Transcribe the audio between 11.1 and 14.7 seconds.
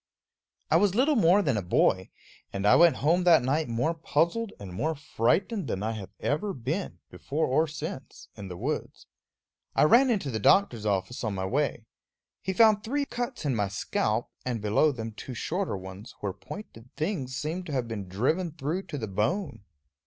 on my way. He found three cuts in my scalp, and